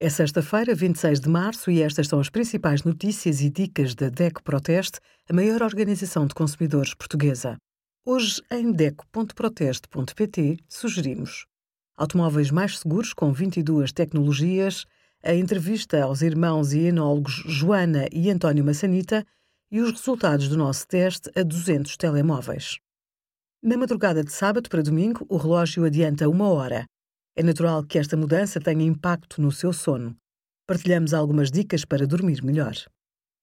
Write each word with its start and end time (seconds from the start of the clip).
É 0.00 0.08
sexta-feira, 0.08 0.76
26 0.76 1.18
de 1.18 1.28
março, 1.28 1.72
e 1.72 1.82
estas 1.82 2.06
são 2.06 2.20
as 2.20 2.30
principais 2.30 2.84
notícias 2.84 3.40
e 3.40 3.50
dicas 3.50 3.96
da 3.96 4.08
DECO 4.08 4.44
Proteste, 4.44 5.00
a 5.28 5.32
maior 5.32 5.60
organização 5.60 6.24
de 6.24 6.34
consumidores 6.34 6.94
portuguesa. 6.94 7.56
Hoje, 8.06 8.40
em 8.48 8.70
DECO.proteste.pt, 8.70 10.58
sugerimos 10.68 11.46
automóveis 11.96 12.52
mais 12.52 12.78
seguros 12.78 13.12
com 13.12 13.32
22 13.32 13.90
tecnologias, 13.90 14.86
a 15.20 15.34
entrevista 15.34 16.00
aos 16.04 16.22
irmãos 16.22 16.72
e 16.72 16.78
enólogos 16.78 17.42
Joana 17.44 18.06
e 18.12 18.30
António 18.30 18.64
Massanita 18.64 19.26
e 19.68 19.80
os 19.80 19.90
resultados 19.90 20.48
do 20.48 20.56
nosso 20.56 20.86
teste 20.86 21.28
a 21.34 21.42
200 21.42 21.96
telemóveis. 21.96 22.78
Na 23.60 23.76
madrugada 23.76 24.22
de 24.22 24.30
sábado 24.30 24.70
para 24.70 24.80
domingo, 24.80 25.26
o 25.28 25.36
relógio 25.36 25.84
adianta 25.84 26.28
uma 26.28 26.48
hora. 26.48 26.86
É 27.38 27.42
natural 27.44 27.84
que 27.84 28.00
esta 28.00 28.16
mudança 28.16 28.58
tenha 28.58 28.82
impacto 28.82 29.40
no 29.40 29.52
seu 29.52 29.72
sono. 29.72 30.16
Partilhamos 30.66 31.14
algumas 31.14 31.52
dicas 31.52 31.84
para 31.84 32.04
dormir 32.04 32.42
melhor. 32.42 32.74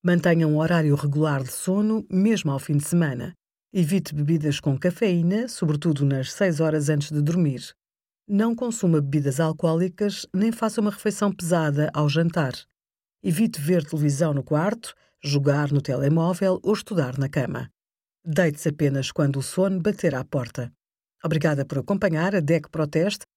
Mantenha 0.00 0.46
um 0.46 0.58
horário 0.58 0.94
regular 0.94 1.42
de 1.42 1.50
sono, 1.50 2.06
mesmo 2.08 2.52
ao 2.52 2.60
fim 2.60 2.76
de 2.76 2.84
semana. 2.84 3.34
Evite 3.72 4.14
bebidas 4.14 4.60
com 4.60 4.78
cafeína, 4.78 5.48
sobretudo 5.48 6.04
nas 6.04 6.32
6 6.34 6.60
horas 6.60 6.88
antes 6.88 7.10
de 7.10 7.20
dormir. 7.20 7.74
Não 8.28 8.54
consuma 8.54 9.00
bebidas 9.00 9.40
alcoólicas 9.40 10.24
nem 10.32 10.52
faça 10.52 10.80
uma 10.80 10.92
refeição 10.92 11.32
pesada 11.32 11.90
ao 11.92 12.08
jantar. 12.08 12.52
Evite 13.24 13.60
ver 13.60 13.84
televisão 13.84 14.32
no 14.32 14.44
quarto, 14.44 14.94
jogar 15.20 15.72
no 15.72 15.82
telemóvel 15.82 16.60
ou 16.62 16.74
estudar 16.74 17.18
na 17.18 17.28
cama. 17.28 17.68
Deite-se 18.24 18.68
apenas 18.68 19.10
quando 19.10 19.40
o 19.40 19.42
sono 19.42 19.80
bater 19.80 20.14
à 20.14 20.22
porta. 20.22 20.72
Obrigada 21.24 21.64
por 21.64 21.80
acompanhar 21.80 22.36
a 22.36 22.40
DEC 22.40 22.70
Proteste 22.70 23.26